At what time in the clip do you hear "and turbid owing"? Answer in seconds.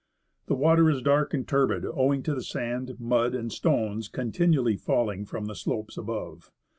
1.31-2.23